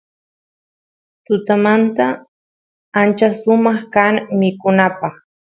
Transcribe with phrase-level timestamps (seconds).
[1.25, 2.05] tutamanta
[3.01, 5.15] ancha sumaq kan mikunapaq